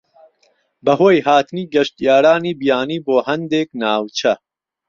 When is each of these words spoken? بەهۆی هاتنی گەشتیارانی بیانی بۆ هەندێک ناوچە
بەهۆی 0.85 1.23
هاتنی 1.27 1.69
گەشتیارانی 1.73 2.57
بیانی 2.59 2.99
بۆ 3.05 3.15
هەندێک 3.27 3.69
ناوچە 3.81 4.33